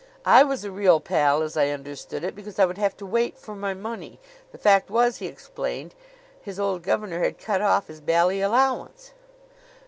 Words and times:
I 0.25 0.41
was 0.41 0.63
a 0.65 0.71
real 0.71 0.99
pal, 0.99 1.43
as 1.43 1.55
I 1.55 1.69
understood 1.69 2.23
it, 2.23 2.33
because 2.33 2.57
I 2.57 2.65
would 2.65 2.79
have 2.79 2.97
to 2.97 3.05
wait 3.05 3.37
for 3.37 3.53
my 3.55 3.75
money. 3.75 4.17
The 4.51 4.57
fact 4.57 4.89
was, 4.89 5.17
he 5.17 5.27
explained, 5.27 5.93
his 6.41 6.59
old 6.59 6.81
governor 6.81 7.19
had 7.23 7.37
cut 7.37 7.61
off 7.61 7.85
his 7.85 8.01
bally 8.01 8.41
allowance." 8.41 9.11